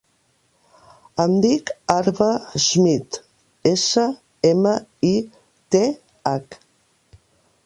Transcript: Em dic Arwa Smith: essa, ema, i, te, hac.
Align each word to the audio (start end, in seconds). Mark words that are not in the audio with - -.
Em 1.23 1.35
dic 1.43 1.69
Arwa 1.97 2.29
Smith: 2.65 3.19
essa, 3.75 4.07
ema, 4.55 4.75
i, 5.15 5.15
te, 5.77 5.87
hac. 6.33 6.61